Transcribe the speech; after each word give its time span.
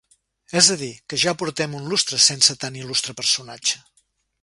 És 0.61 0.69
a 0.75 0.77
dir, 0.83 0.89
que 1.13 1.19
ja 1.25 1.35
portem 1.43 1.77
un 1.81 1.87
lustre 1.93 2.21
sense 2.31 2.59
tan 2.65 2.83
il·lustre 2.85 3.19
personatge. 3.23 3.89